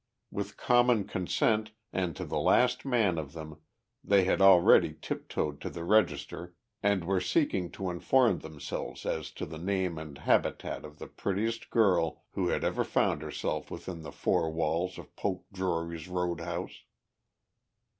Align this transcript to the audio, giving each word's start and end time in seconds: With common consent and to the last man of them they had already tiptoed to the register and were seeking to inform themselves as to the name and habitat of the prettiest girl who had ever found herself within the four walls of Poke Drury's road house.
With 0.31 0.57
common 0.57 1.03
consent 1.03 1.73
and 1.93 2.15
to 2.15 2.25
the 2.25 2.39
last 2.39 2.85
man 2.85 3.19
of 3.19 3.33
them 3.33 3.61
they 4.03 4.23
had 4.23 4.41
already 4.41 4.97
tiptoed 4.99 5.61
to 5.61 5.69
the 5.69 5.83
register 5.83 6.55
and 6.81 7.03
were 7.05 7.21
seeking 7.21 7.69
to 7.73 7.91
inform 7.91 8.39
themselves 8.39 9.05
as 9.05 9.29
to 9.33 9.45
the 9.45 9.59
name 9.59 9.99
and 9.99 10.17
habitat 10.17 10.85
of 10.85 10.97
the 10.97 11.05
prettiest 11.05 11.69
girl 11.69 12.23
who 12.31 12.47
had 12.47 12.63
ever 12.63 12.83
found 12.83 13.21
herself 13.21 13.69
within 13.69 14.01
the 14.01 14.11
four 14.11 14.49
walls 14.49 14.97
of 14.97 15.15
Poke 15.15 15.45
Drury's 15.53 16.07
road 16.07 16.39
house. 16.41 16.81